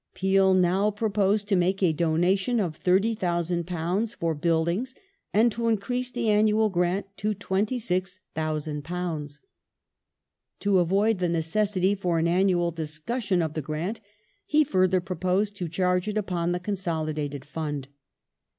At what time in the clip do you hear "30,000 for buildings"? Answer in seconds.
2.81-4.95